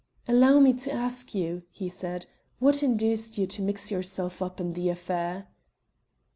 [0.27, 2.25] "Allow me to ask you," he said,
[2.57, 5.45] "what induced you to mix yourself up in the affair?"